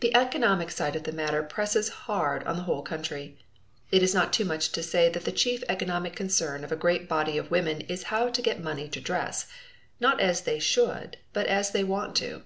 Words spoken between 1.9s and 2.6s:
hard on